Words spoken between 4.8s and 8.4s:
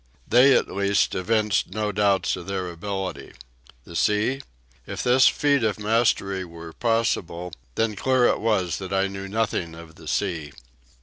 If this feat of mastery were possible, then clear it